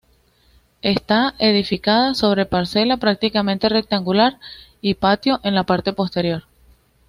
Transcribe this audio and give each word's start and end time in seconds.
Está 0.81 1.35
edificada 1.37 2.15
sobre 2.15 2.47
parcela 2.47 2.97
prácticamente 2.97 3.69
rectangular 3.69 4.39
y 4.81 4.95
patio 4.95 5.39
en 5.43 5.53
la 5.53 5.63
parte 5.63 5.93
posterior. 5.93 6.45